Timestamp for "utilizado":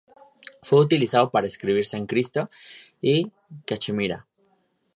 0.79-1.29